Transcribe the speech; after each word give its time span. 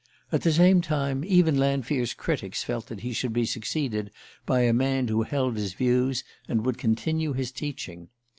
At 0.31 0.41
the 0.41 0.51
same 0.51 0.81
time, 0.81 1.23
even 1.23 1.59
Lanfear's 1.59 2.15
critics 2.15 2.63
felt 2.63 2.87
that 2.87 3.01
he 3.01 3.13
should 3.13 3.33
be 3.33 3.45
succeeded 3.45 4.09
by 4.47 4.61
a 4.61 4.73
man 4.73 5.07
who 5.09 5.21
held 5.21 5.57
his 5.57 5.73
views 5.75 6.23
and 6.47 6.65
would 6.65 6.79
continue 6.79 7.33
his 7.33 7.51
teaching. 7.51 8.09